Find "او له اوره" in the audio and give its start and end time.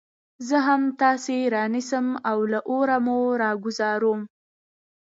2.29-2.97